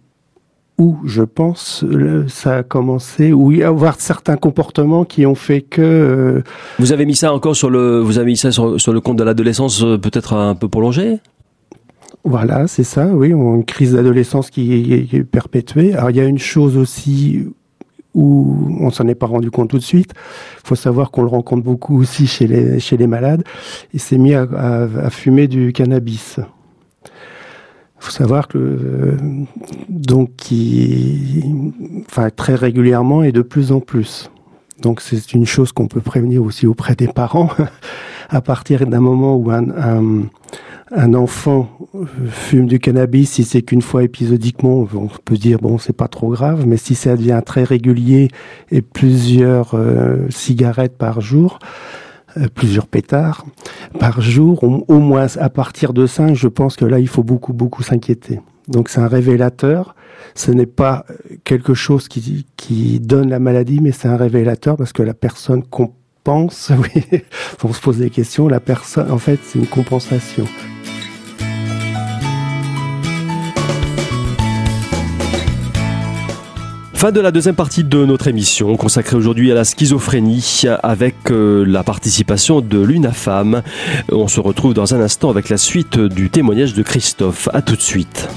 où 0.78 0.98
je 1.06 1.22
pense 1.22 1.86
ça 2.28 2.58
a 2.58 2.64
commencé 2.64 3.32
où 3.32 3.52
il 3.52 3.60
y 3.60 3.64
a 3.64 3.68
avoir 3.68 4.00
certains 4.00 4.38
comportements 4.38 5.06
qui 5.06 5.26
ont 5.26 5.36
fait 5.36 5.62
que 5.62 5.82
euh, 5.82 6.42
vous 6.80 6.92
avez 6.92 7.06
mis 7.06 7.16
ça 7.16 7.32
encore 7.32 7.56
sur 7.56 7.70
le 7.70 8.00
vous 8.00 8.18
avez 8.18 8.28
mis 8.28 8.38
ça 8.38 8.52
sur, 8.52 8.82
sur 8.82 8.92
le 8.92 9.00
compte 9.00 9.18
de 9.18 9.24
l'adolescence 9.24 9.84
euh, 9.84 9.98
peut-être 9.98 10.34
un 10.34 10.56
peu 10.56 10.68
prolongé? 10.68 11.20
Voilà 12.24 12.68
c'est 12.68 12.84
ça 12.84 13.08
oui 13.08 13.30
une 13.30 13.66
crise 13.66 13.94
d'adolescence 13.94 14.50
qui 14.50 15.08
est, 15.12 15.24
perpétuée 15.24 15.94
alors 15.94 16.10
il 16.10 16.18
y 16.18 16.22
a 16.22 16.26
une 16.26 16.40
chose 16.40 16.76
aussi 16.78 17.46
où 18.16 18.78
on 18.80 18.90
s'en 18.90 19.08
est 19.08 19.16
pas 19.16 19.26
rendu 19.26 19.50
compte 19.50 19.72
tout 19.72 19.80
de 19.80 19.84
suite. 19.84 20.14
Il 20.64 20.68
faut 20.68 20.76
savoir 20.76 21.10
qu'on 21.10 21.24
le 21.24 21.30
rencontre 21.30 21.64
beaucoup 21.64 22.00
aussi 22.00 22.28
chez 22.28 22.46
les 22.46 22.80
chez 22.80 22.96
les 22.96 23.08
malades. 23.08 23.44
Il 23.92 24.00
s'est 24.00 24.20
mis 24.20 24.36
à, 24.36 24.44
à 24.44 25.10
fumer 25.10 25.48
du 25.48 25.74
cannabis 25.74 26.40
faut 28.04 28.12
savoir 28.12 28.50
que 28.50 28.58
euh, 28.58 29.18
donc 29.88 30.36
qui, 30.36 31.42
enfin 32.06 32.30
très 32.30 32.56
régulièrement 32.56 33.24
et 33.24 33.32
de 33.32 33.42
plus 33.42 33.72
en 33.72 33.80
plus. 33.80 34.30
Donc 34.82 35.00
c'est 35.00 35.34
une 35.34 35.46
chose 35.46 35.72
qu'on 35.72 35.88
peut 35.88 36.02
prévenir 36.02 36.44
aussi 36.44 36.68
auprès 36.68 36.96
des 36.96 37.08
parents 37.08 37.50
à 38.30 38.42
partir 38.42 38.86
d'un 38.86 39.00
moment 39.00 39.38
où 39.38 39.52
un, 39.52 39.64
un 40.92 41.14
enfant 41.14 41.70
fume 42.30 42.66
du 42.66 42.80
cannabis, 42.80 43.32
si 43.32 43.46
c'est 43.46 43.62
qu'une 43.62 43.82
fois 43.82 44.04
épisodiquement, 44.04 44.86
on 44.94 45.08
peut 45.24 45.38
dire 45.38 45.60
bon 45.60 45.78
c'est 45.78 45.96
pas 45.96 46.10
trop 46.10 46.32
grave, 46.32 46.66
mais 46.68 46.76
si 46.76 46.96
ça 46.96 47.16
devient 47.16 47.42
très 47.46 47.64
régulier 47.64 48.28
et 48.70 48.82
plusieurs 48.82 49.80
cigarettes 50.30 50.98
par 50.98 51.22
jour, 51.22 51.60
plusieurs 52.54 52.88
pétards 52.88 53.46
par 54.00 54.22
jour, 54.22 54.64
au 54.64 55.00
moins 55.00 55.28
à 55.38 55.50
partir 55.50 55.94
de 55.94 56.06
5, 56.06 56.36
je 56.36 56.48
pense 56.48 56.76
que 56.76 56.86
là 56.86 57.00
il 57.00 57.08
faut 57.08 57.24
beaucoup 57.24 57.54
beaucoup 57.54 57.84
s'inquiéter. 57.84 58.40
Donc 58.68 58.90
c'est 58.90 59.02
un 59.02 59.08
révélateur. 59.08 59.96
Ce 60.36 60.52
n'est 60.52 60.66
pas 60.66 61.06
quelque 61.44 61.74
chose 61.74 62.08
qui, 62.08 62.46
qui 62.58 63.00
donne 63.00 63.30
la 63.30 63.40
maladie, 63.40 63.80
mais 63.82 63.92
c'est 63.92 64.08
un 64.08 64.18
révélateur 64.18 64.78
parce 64.78 64.94
que 64.94 65.04
la 65.04 65.14
personne 65.14 65.64
qu'on 65.64 65.94
pense, 66.24 66.72
oui, 66.96 67.22
on 67.64 67.74
se 67.74 67.82
pose 67.82 67.98
des 67.98 68.10
questions, 68.10 68.48
la 68.48 68.60
personne, 68.60 69.12
en 69.12 69.18
fait, 69.18 69.40
c'est 69.44 69.60
une 69.60 69.68
compensation. 69.68 70.46
Fin 77.04 77.12
de 77.12 77.20
la 77.20 77.32
deuxième 77.32 77.56
partie 77.56 77.84
de 77.84 78.06
notre 78.06 78.30
émission 78.30 78.78
consacrée 78.78 79.18
aujourd'hui 79.18 79.52
à 79.52 79.56
la 79.56 79.66
schizophrénie 79.66 80.64
avec 80.84 81.32
euh, 81.32 81.66
la 81.68 81.84
participation 81.84 82.62
de 82.62 82.80
l'UNAFAM. 82.80 83.62
On 84.10 84.30
se 84.30 84.40
retrouve 84.40 84.74
dans 84.74 84.96
un 84.96 85.02
instant 85.02 85.30
avec 85.30 85.50
la 85.50 85.58
suite 85.58 86.00
du 86.00 86.30
témoignage 86.30 86.74
de 86.74 86.82
Christophe. 86.82 87.50
À 87.52 87.62
tout 87.62 87.76
de 87.76 87.82
suite. 87.82 88.30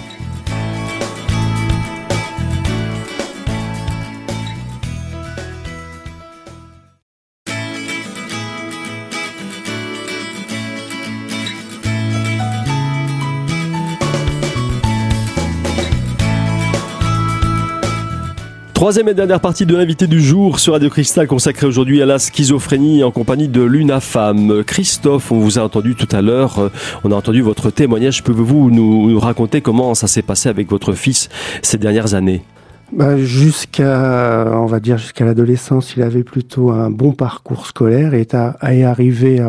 Troisième 18.86 19.08
et 19.08 19.14
dernière 19.14 19.40
partie 19.40 19.66
de 19.66 19.74
l'invité 19.74 20.06
du 20.06 20.20
jour 20.20 20.60
sur 20.60 20.74
Radio 20.74 20.88
Cristal 20.88 21.26
consacrée 21.26 21.66
aujourd'hui 21.66 22.00
à 22.02 22.06
la 22.06 22.20
schizophrénie 22.20 23.02
en 23.02 23.10
compagnie 23.10 23.48
de 23.48 23.60
l'UNAFAM. 23.60 24.62
Christophe, 24.62 25.32
on 25.32 25.40
vous 25.40 25.58
a 25.58 25.62
entendu 25.62 25.96
tout 25.96 26.06
à 26.12 26.22
l'heure, 26.22 26.60
euh, 26.60 26.68
on 27.02 27.10
a 27.10 27.16
entendu 27.16 27.42
votre 27.42 27.72
témoignage. 27.72 28.22
Pouvez-vous 28.22 28.70
nous, 28.70 29.18
raconter 29.18 29.60
comment 29.60 29.96
ça 29.96 30.06
s'est 30.06 30.22
passé 30.22 30.48
avec 30.48 30.70
votre 30.70 30.92
fils 30.92 31.28
ces 31.62 31.78
dernières 31.78 32.14
années? 32.14 32.44
Bah, 32.92 33.18
jusqu'à, 33.18 34.52
on 34.52 34.66
va 34.66 34.78
dire 34.78 34.98
jusqu'à 34.98 35.24
l'adolescence, 35.24 35.96
il 35.96 36.04
avait 36.04 36.22
plutôt 36.22 36.70
un 36.70 36.88
bon 36.88 37.10
parcours 37.10 37.66
scolaire 37.66 38.14
et 38.14 38.20
est, 38.20 38.84
arrivé 38.84 39.44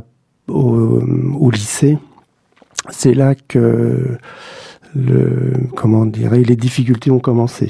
au, 0.47 1.51
lycée. 1.51 1.99
C'est 2.89 3.13
là 3.13 3.35
que 3.35 4.17
comment 5.75 6.05
les 6.05 6.55
difficultés 6.55 7.11
ont 7.11 7.19
commencé. 7.19 7.69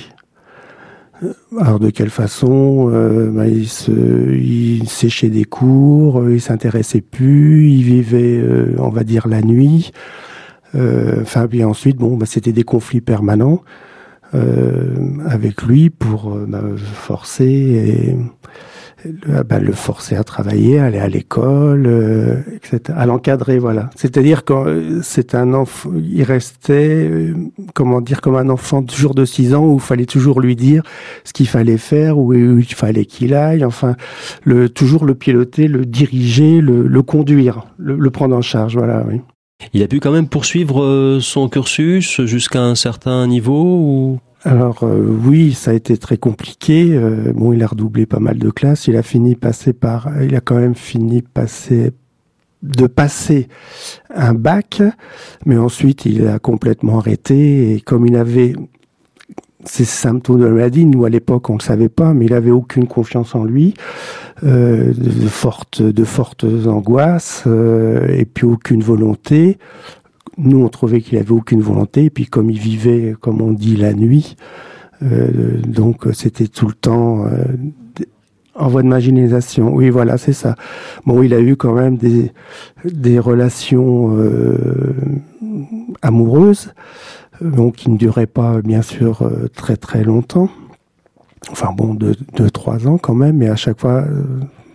Alors 1.60 1.80
de 1.80 1.90
quelle 1.90 2.10
façon 2.10 2.90
euh, 2.92 3.32
bah, 3.32 3.48
il, 3.48 3.68
se, 3.68 3.92
séchait 4.86 5.30
des 5.30 5.46
cours, 5.46 6.22
euh, 6.22 6.34
il 6.34 6.42
s'intéressait 6.42 7.02
plus, 7.02 7.70
il 7.70 7.84
vivait, 7.84 8.38
euh, 8.38 8.76
on 8.78 8.90
va 8.90 9.04
dire, 9.04 9.28
la 9.28 9.42
nuit. 9.42 9.92
Enfin, 10.76 11.48
puis 11.48 11.64
ensuite, 11.64 11.98
bon, 11.98 12.18
bah, 12.18 12.28
c'était 12.28 12.52
des 12.52 12.64
conflits 12.64 13.02
permanents 13.02 13.64
avec 15.26 15.64
lui 15.64 15.90
pour 15.90 16.38
bah, 16.48 16.62
forcer 16.78 17.46
et 17.46 18.16
le, 19.06 19.44
bah, 19.44 19.60
le 19.60 19.74
forcer 19.74 20.16
à 20.16 20.24
travailler, 20.24 20.80
aller 20.80 20.98
à 20.98 21.08
l'école, 21.08 21.86
euh, 21.88 22.42
etc., 22.56 22.98
à 22.98 23.06
l'encadrer, 23.06 23.60
voilà. 23.60 23.90
C'est-à-dire 23.96 24.44
que 24.44 24.54
euh, 24.54 25.00
c'est 25.04 25.36
un 25.36 25.54
enfant, 25.54 25.92
il 25.96 26.24
restait, 26.24 27.08
euh, 27.10 27.34
comment 27.74 28.02
dire, 28.02 28.22
comme 28.22 28.36
un 28.36 28.50
enfant 28.50 28.84
toujours 28.84 29.14
de 29.14 29.26
6 29.26 29.54
ans 29.54 29.66
où 29.66 29.76
il 29.76 29.82
fallait 29.82 30.06
toujours 30.06 30.42
lui 30.42 30.56
dire 30.56 30.84
ce 31.24 31.34
qu'il 31.34 31.48
fallait 31.48 31.78
faire, 31.78 32.18
où, 32.18 32.34
il 32.34 32.66
fallait 32.66 33.06
qu'il 33.06 33.34
aille, 33.34 33.64
enfin, 33.64 33.96
le, 34.44 34.70
toujours 34.70 35.06
le 35.06 35.16
piloter, 35.16 35.68
le 35.68 35.86
diriger, 35.86 36.62
le, 36.62 36.88
le 36.88 37.02
conduire, 37.02 37.66
le, 37.78 37.96
le, 37.96 38.10
prendre 38.10 38.36
en 38.36 38.42
charge, 38.42 38.76
voilà, 38.76 39.06
oui. 39.08 39.22
Il 39.74 39.82
a 39.82 39.88
pu 39.88 40.00
quand 40.00 40.12
même 40.12 40.30
poursuivre 40.30 41.18
son 41.20 41.50
cursus 41.50 42.22
jusqu'à 42.26 42.62
un 42.62 42.76
certain 42.76 43.26
niveau 43.26 43.64
ou? 43.64 44.20
Alors 44.44 44.84
euh, 44.84 45.04
oui, 45.26 45.54
ça 45.54 45.72
a 45.72 45.74
été 45.74 45.98
très 45.98 46.18
compliqué. 46.18 46.96
Euh, 46.96 47.34
bon, 47.34 47.54
il 47.54 47.64
a 47.64 47.68
redoublé 47.68 48.06
pas 48.06 48.20
mal 48.20 48.38
de 48.38 48.50
classes. 48.50 48.88
Il 48.88 48.96
a 48.96 49.04
fini 49.04 49.36
passer 49.36 49.74
par, 49.74 50.10
il 50.22 50.36
a 50.36 50.42
quand 50.42 50.56
même 50.56 50.76
fini 50.76 51.22
passer 51.22 51.92
de 52.64 52.88
passer 52.88 53.48
un 54.14 54.34
bac, 54.34 54.82
mais 55.46 55.58
ensuite 55.58 56.06
il 56.06 56.28
a 56.28 56.40
complètement 56.40 57.00
arrêté. 57.00 57.74
Et 57.74 57.82
comme 57.82 58.06
il 58.06 58.16
avait 58.16 58.54
ces 59.66 59.86
symptômes 59.86 60.40
de 60.40 60.46
la 60.46 60.52
maladie, 60.52 60.86
nous 60.86 61.04
à 61.04 61.10
l'époque 61.10 61.50
on 61.50 61.54
ne 61.54 61.60
le 61.60 61.64
savait 61.64 61.90
pas, 61.90 62.14
mais 62.14 62.26
il 62.26 62.34
avait 62.34 62.52
aucune 62.52 62.88
confiance 62.88 63.36
en 63.36 63.44
lui, 63.44 63.74
euh, 64.44 64.94
de 64.94 65.28
fortes, 65.28 65.82
de 65.82 66.04
fortes 66.04 66.46
angoisses 66.68 67.44
et 68.10 68.26
puis 68.26 68.46
aucune 68.46 68.82
volonté 68.82 69.58
nous, 70.38 70.64
on 70.64 70.70
trouvait 70.70 71.02
qu'il 71.02 71.18
avait 71.18 71.32
aucune 71.32 71.62
volonté. 71.62 72.06
Et 72.06 72.10
puis, 72.10 72.26
comme 72.26 72.50
il 72.50 72.60
vivait, 72.60 73.16
comme 73.20 73.42
on 73.42 73.52
dit, 73.52 73.76
la 73.76 73.94
nuit, 73.94 74.36
euh, 75.04 75.62
donc 75.68 76.08
c'était 76.14 76.48
tout 76.48 76.68
le 76.68 76.74
temps 76.74 77.26
euh, 77.26 77.44
en 78.58 78.68
voie 78.68 78.82
de 78.82 78.88
marginalisation. 78.88 79.74
Oui, 79.74 79.90
voilà, 79.90 80.18
c'est 80.18 80.34
ça. 80.34 80.56
Bon, 81.06 81.22
il 81.22 81.34
a 81.34 81.40
eu 81.40 81.56
quand 81.56 81.74
même 81.74 81.98
des, 81.98 82.32
des 82.86 83.20
relations 83.20 84.18
euh, 84.18 84.96
amoureuses, 86.02 86.74
donc 87.42 87.76
qui 87.76 87.92
ne 87.92 87.98
duraient 87.98 88.28
pas, 88.28 88.62
bien 88.62 88.82
sûr, 88.82 89.22
euh, 89.22 89.48
très 89.54 89.78
très 89.78 90.04
longtemps. 90.04 90.50
Enfin 91.52 91.72
bon, 91.76 91.94
deux, 91.94 92.16
deux, 92.36 92.50
trois 92.50 92.88
ans 92.88 92.98
quand 92.98 93.14
même, 93.14 93.38
mais 93.38 93.48
à 93.48 93.56
chaque 93.56 93.80
fois, 93.80 94.02
euh, 94.02 94.24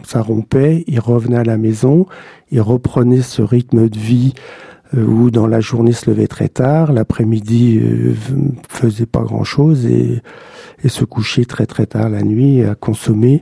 ça 0.04 0.22
rompait. 0.22 0.84
Il 0.86 1.00
revenait 1.00 1.38
à 1.38 1.44
la 1.44 1.58
maison, 1.58 2.06
il 2.50 2.60
reprenait 2.60 3.20
ce 3.20 3.42
rythme 3.42 3.88
de 3.88 3.98
vie 3.98 4.34
où 5.00 5.30
dans 5.30 5.46
la 5.46 5.60
journée 5.60 5.92
se 5.92 6.10
levait 6.10 6.26
très 6.26 6.48
tard, 6.48 6.92
l'après-midi 6.92 7.80
euh, 7.82 8.14
faisait 8.68 9.06
pas 9.06 9.22
grand-chose 9.22 9.86
et, 9.86 10.22
et, 10.84 10.88
se 10.88 11.04
couchait 11.04 11.44
très 11.44 11.66
très 11.66 11.86
tard 11.86 12.08
la 12.08 12.22
nuit 12.22 12.62
à 12.62 12.74
consommer 12.74 13.40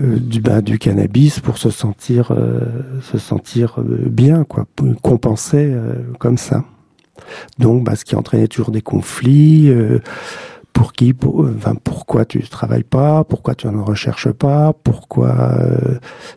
euh, 0.00 0.18
du 0.18 0.40
bah, 0.40 0.62
du 0.62 0.78
cannabis 0.78 1.40
pour 1.40 1.58
se 1.58 1.70
sentir 1.70 2.34
se 3.02 3.18
sentir 3.18 3.80
bien 3.82 4.44
quoi, 4.44 4.66
compenser 5.02 5.74
comme 6.18 6.38
ça. 6.38 6.64
Donc 7.58 7.84
bah, 7.84 7.94
ce 7.96 8.04
qui 8.04 8.16
entraînait 8.16 8.48
toujours 8.48 8.70
des 8.70 8.82
conflits 8.82 9.70
pour 10.72 10.92
qui 10.92 11.12
pour, 11.14 11.46
enfin, 11.56 11.74
pourquoi 11.74 12.24
tu 12.24 12.42
travailles 12.48 12.84
pas 12.84 13.24
pourquoi 13.24 13.54
tu 13.54 13.66
ne 13.68 13.80
recherches 13.80 14.32
pas 14.32 14.72
pourquoi 14.72 15.56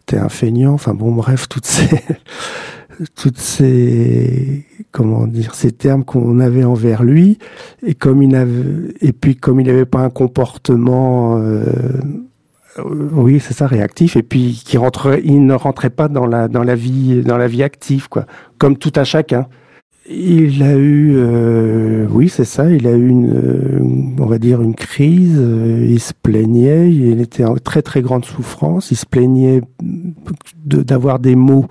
tu 0.06 0.16
es 0.16 0.20
un 0.20 0.30
feignant 0.30 0.74
enfin 0.74 0.94
bon 0.94 1.12
bref 1.14 1.48
toutes 1.48 1.66
ces 1.66 1.90
toutes 3.16 3.38
ces 3.38 4.66
comment 4.92 5.28
dire 5.28 5.54
ces 5.54 5.72
termes 5.72 6.04
qu'on 6.04 6.40
avait 6.40 6.64
envers 6.64 7.04
lui 7.04 7.38
et 7.86 7.94
comme 7.94 8.24
il 8.24 8.36
avait 8.36 8.94
et 9.02 9.14
puis 9.14 9.36
comme 9.36 9.60
il 9.60 9.68
n'avait 9.68 9.86
pas 9.86 10.00
un 10.00 10.10
comportement 10.10 11.38
euh, 11.38 11.64
oui 12.84 13.40
c'est 13.40 13.54
ça 13.54 13.68
réactif 13.68 14.16
et 14.16 14.24
puis 14.24 14.62
qui 14.66 14.78
rentrait 14.78 15.22
il 15.24 15.46
ne 15.46 15.54
rentrait 15.54 15.90
pas 15.90 16.08
dans 16.08 16.26
la 16.26 16.48
dans 16.48 16.64
la 16.64 16.76
vie 16.76 17.22
dans 17.22 17.38
la 17.38 17.48
vie 17.48 17.64
active 17.64 18.10
quoi. 18.10 18.26
Comme 18.58 18.78
tout 18.78 18.94
à 18.96 19.04
chacun. 19.04 19.48
Il 20.10 20.64
a 20.64 20.74
eu 20.78 21.16
euh, 21.18 22.08
oui 22.10 22.30
c'est 22.30 22.46
ça 22.46 22.72
il 22.72 22.88
a 22.88 22.92
eu 22.92 23.10
une 23.10 24.16
on 24.18 24.26
va 24.26 24.40
dire 24.40 24.62
une 24.62 24.74
crise 24.74 25.38
il 25.38 26.00
se 26.00 26.14
plaignait 26.14 26.90
il 26.90 27.20
était 27.20 27.44
en 27.44 27.56
très 27.56 27.82
très 27.82 28.02
grande 28.02 28.24
souffrance 28.24 28.90
il 28.90 28.96
se 28.96 29.06
plaignait 29.06 29.62
d'avoir 30.64 31.20
des 31.20 31.36
maux 31.36 31.66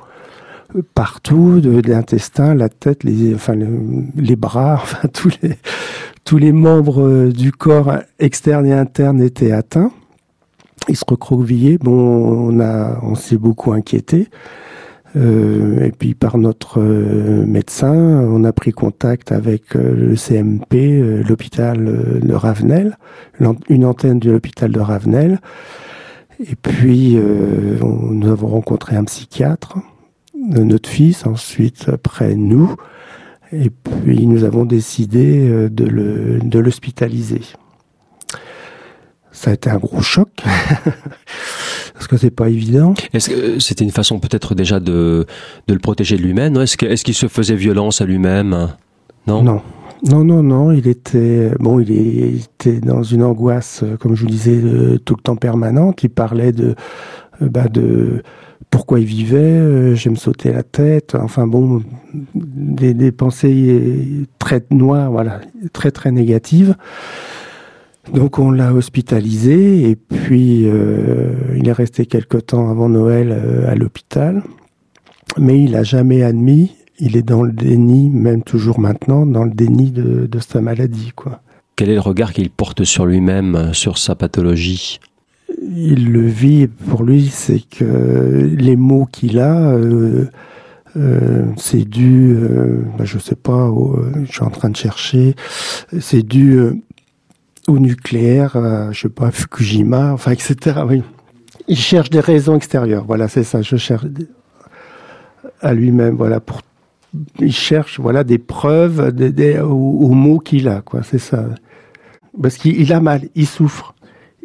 partout, 0.94 1.60
de, 1.60 1.80
l'intestin, 1.88 2.54
la 2.54 2.68
tête, 2.68 3.04
les, 3.04 3.34
enfin, 3.34 3.54
les 4.16 4.36
bras, 4.36 4.74
enfin 4.82 5.08
tous 5.08 5.30
les, 5.42 5.56
tous 6.24 6.38
les 6.38 6.52
membres 6.52 7.02
euh, 7.02 7.32
du 7.32 7.52
corps 7.52 7.92
externe 8.18 8.66
et 8.66 8.72
interne 8.72 9.22
étaient 9.22 9.52
atteints. 9.52 9.92
Il 10.88 10.96
se 10.96 11.04
recroquevillait. 11.06 11.78
Bon, 11.78 11.92
on 11.92 12.60
a, 12.60 12.98
on 13.02 13.14
s'est 13.14 13.38
beaucoup 13.38 13.72
inquiété. 13.72 14.28
Euh, 15.16 15.84
et 15.84 15.92
puis 15.92 16.14
par 16.14 16.36
notre 16.36 16.80
euh, 16.80 17.46
médecin, 17.46 17.94
on 17.94 18.44
a 18.44 18.52
pris 18.52 18.72
contact 18.72 19.32
avec 19.32 19.74
le 19.74 20.14
CMP, 20.14 21.24
l'hôpital 21.26 22.20
de 22.20 22.34
Ravenel, 22.34 22.98
une 23.68 23.84
antenne 23.84 24.18
de 24.18 24.30
l'hôpital 24.30 24.70
de 24.70 24.80
Ravenel. 24.80 25.40
Et 26.38 26.54
puis 26.54 27.16
nous 27.16 28.28
avons 28.28 28.48
rencontré 28.48 28.94
un 28.94 29.04
psychiatre 29.04 29.78
notre 30.48 30.88
fils, 30.88 31.26
ensuite 31.26 31.88
après 31.92 32.34
nous, 32.34 32.74
et 33.52 33.70
puis 33.70 34.26
nous 34.26 34.44
avons 34.44 34.64
décidé 34.64 35.48
euh, 35.48 35.68
de 35.68 36.58
l'hospitaliser. 36.58 37.42
Ça 39.32 39.50
a 39.50 39.54
été 39.54 39.68
un 39.68 39.76
gros 39.76 40.00
choc. 40.00 40.30
parce 41.94 42.08
que 42.08 42.16
c'est 42.16 42.30
pas 42.30 42.48
évident? 42.48 42.94
Est-ce 43.12 43.30
que 43.30 43.58
c'était 43.58 43.84
une 43.84 43.90
façon 43.90 44.18
peut-être 44.18 44.54
déjà 44.54 44.80
de, 44.80 45.26
de 45.68 45.74
le 45.74 45.80
protéger 45.80 46.16
de 46.16 46.22
lui-même 46.22 46.56
Est-ce 46.56 46.76
qu'il 46.76 46.88
est 46.90 47.02
qu'il 47.02 47.14
se 47.14 47.26
faisait 47.26 47.54
violence 47.54 48.00
à 48.00 48.06
lui-même? 48.06 48.68
Non? 49.26 49.42
Non. 49.42 49.62
Non, 50.04 50.24
non, 50.24 50.42
non, 50.42 50.72
il 50.72 50.86
était 50.88 51.52
bon, 51.58 51.80
il 51.80 51.90
était 52.36 52.80
dans 52.80 53.02
une 53.02 53.22
angoisse, 53.22 53.82
comme 53.98 54.14
je 54.14 54.24
vous 54.24 54.30
disais, 54.30 54.60
tout 55.04 55.14
le 55.16 55.22
temps 55.22 55.36
permanente. 55.36 56.02
Il 56.02 56.10
parlait 56.10 56.52
de, 56.52 56.74
bah, 57.40 57.68
de 57.68 58.22
pourquoi 58.70 59.00
il 59.00 59.06
vivait, 59.06 59.96
je 59.96 60.08
me 60.08 60.16
sauter 60.16 60.52
la 60.52 60.62
tête, 60.62 61.14
enfin 61.14 61.46
bon, 61.46 61.82
des, 62.34 63.12
pensées 63.12 64.26
très 64.38 64.64
noires, 64.70 65.10
voilà, 65.10 65.40
très 65.72 65.90
très 65.90 66.10
négatives. 66.10 66.76
Donc 68.12 68.38
on 68.38 68.50
l'a 68.50 68.72
hospitalisé 68.72 69.90
et 69.90 69.96
puis 69.96 70.62
euh, 70.66 71.32
il 71.56 71.68
est 71.68 71.72
resté 71.72 72.06
quelque 72.06 72.36
temps 72.36 72.70
avant 72.70 72.88
Noël 72.88 73.32
euh, 73.32 73.70
à 73.70 73.74
l'hôpital, 73.74 74.42
mais 75.38 75.60
il 75.60 75.72
n'a 75.72 75.82
jamais 75.82 76.22
admis, 76.22 76.76
il 77.00 77.16
est 77.16 77.22
dans 77.22 77.42
le 77.42 77.52
déni, 77.52 78.10
même 78.10 78.42
toujours 78.42 78.78
maintenant, 78.78 79.26
dans 79.26 79.44
le 79.44 79.50
déni 79.50 79.90
de, 79.90 80.26
de 80.26 80.38
sa 80.38 80.60
maladie. 80.60 81.12
Quoi. 81.16 81.40
Quel 81.74 81.90
est 81.90 81.94
le 81.94 82.00
regard 82.00 82.32
qu'il 82.32 82.50
porte 82.50 82.84
sur 82.84 83.06
lui-même, 83.06 83.74
sur 83.74 83.98
sa 83.98 84.14
pathologie? 84.14 85.00
Il 85.62 86.12
le 86.12 86.26
vit, 86.26 86.66
pour 86.66 87.04
lui, 87.04 87.28
c'est 87.28 87.60
que 87.60 88.50
les 88.56 88.76
mots 88.76 89.06
qu'il 89.10 89.38
a... 89.38 89.70
Euh, 89.72 90.26
euh, 90.96 91.44
c'est 91.58 91.84
dû, 91.84 92.34
euh, 92.34 92.82
bah, 92.96 93.04
je 93.04 93.18
sais 93.18 93.34
pas, 93.34 93.70
je 94.24 94.32
suis 94.32 94.42
en 94.42 94.48
train 94.48 94.70
de 94.70 94.76
chercher, 94.76 95.34
c'est 96.00 96.22
dû 96.22 96.58
au 97.66 97.78
nucléaire, 97.78 98.56
euh, 98.56 98.92
je 98.92 99.02
sais 99.02 99.08
pas, 99.08 99.30
Fukushima, 99.30 100.12
enfin, 100.12 100.32
etc. 100.32 100.80
Oui. 100.86 101.02
Il 101.68 101.78
cherche 101.78 102.10
des 102.10 102.20
raisons 102.20 102.56
extérieures. 102.56 103.04
Voilà, 103.06 103.28
c'est 103.28 103.42
ça. 103.42 103.60
Je 103.62 103.76
cherche 103.76 104.06
à 105.60 105.74
lui-même. 105.74 106.14
Voilà, 106.14 106.40
pour 106.40 106.62
il 107.38 107.52
cherche 107.52 107.98
voilà 107.98 108.24
des 108.24 108.36
preuves 108.36 109.10
des, 109.10 109.30
des, 109.30 109.58
aux, 109.58 110.10
mots 110.10 110.38
qu'il 110.38 110.68
a. 110.68 110.80
Quoi, 110.82 111.02
c'est 111.02 111.18
ça. 111.18 111.44
Parce 112.40 112.56
qu'il 112.56 112.92
a 112.92 113.00
mal, 113.00 113.22
il 113.34 113.46
souffre. 113.46 113.94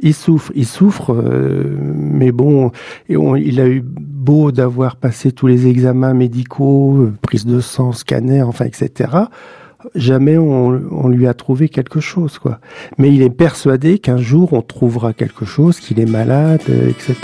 Il 0.02 0.14
souffre, 0.14 0.52
il 0.56 0.66
souffre, 0.66 1.14
euh, 1.14 1.78
mais 1.96 2.32
bon, 2.32 2.72
et 3.08 3.16
il 3.16 3.60
a 3.60 3.68
eu 3.68 3.84
beau 3.86 4.52
d'avoir 4.52 4.96
passé 4.96 5.32
tous 5.32 5.48
les 5.48 5.68
examens 5.68 6.14
médicaux, 6.14 6.98
euh, 6.98 7.14
prise 7.22 7.46
de 7.46 7.60
sang, 7.60 7.92
scanner, 7.92 8.42
enfin, 8.42 8.66
etc 8.66 9.10
jamais 9.96 10.38
on, 10.38 11.08
lui 11.08 11.28
a 11.28 11.34
trouvé 11.34 11.70
quelque 11.70 12.00
chose, 12.00 12.40
quoi. 12.40 12.60
Mais 12.98 13.14
il 13.14 13.22
est 13.22 13.30
persuadé 13.30 14.00
qu'un 14.00 14.18
jour 14.18 14.54
on 14.54 14.62
trouvera 14.62 15.14
quelque 15.14 15.46
chose, 15.46 15.80
qu'il 15.80 16.00
est 16.00 16.06
malade, 16.06 16.62
euh, 16.70 16.90
etc. 16.90 17.16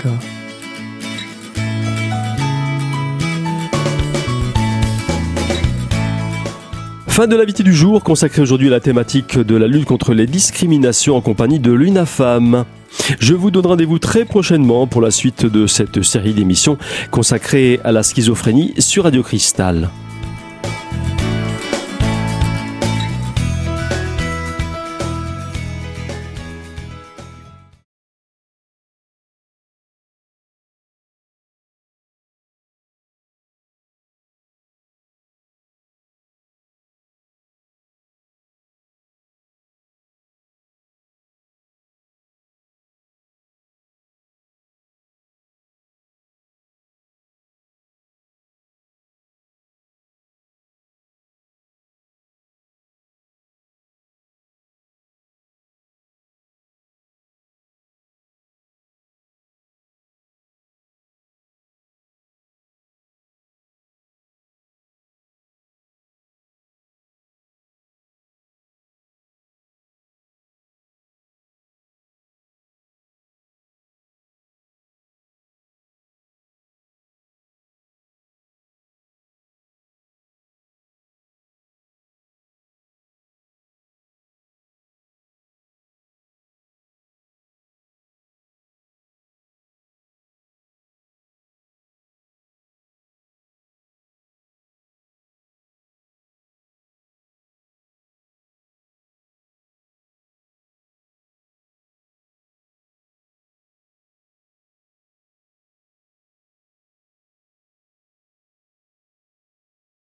Fin 7.18 7.26
de 7.26 7.34
l'invité 7.34 7.64
du 7.64 7.74
jour, 7.74 8.04
consacré 8.04 8.42
aujourd'hui 8.42 8.68
à 8.68 8.70
la 8.70 8.78
thématique 8.78 9.40
de 9.40 9.56
la 9.56 9.66
lutte 9.66 9.86
contre 9.86 10.14
les 10.14 10.28
discriminations 10.28 11.16
en 11.16 11.20
compagnie 11.20 11.58
de 11.58 11.72
l'UNAFAM. 11.72 12.64
Je 13.18 13.34
vous 13.34 13.50
donne 13.50 13.66
rendez-vous 13.66 13.98
très 13.98 14.24
prochainement 14.24 14.86
pour 14.86 15.02
la 15.02 15.10
suite 15.10 15.44
de 15.44 15.66
cette 15.66 16.04
série 16.04 16.32
d'émissions 16.32 16.78
consacrée 17.10 17.80
à 17.82 17.90
la 17.90 18.04
schizophrénie 18.04 18.72
sur 18.78 19.02
Radio 19.02 19.24
Cristal. 19.24 19.88